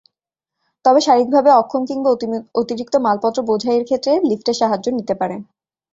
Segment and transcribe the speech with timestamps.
[0.85, 2.09] তবে শারীরিকভাবে অক্ষম কিংবা
[2.61, 5.39] অতিরিক্ত মালপত্র বোঝাইয়ের ক্ষেত্রে লিফটের সাহায্য নিতে পারেন।